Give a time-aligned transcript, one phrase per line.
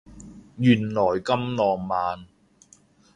[0.57, 2.25] 原來咁浪漫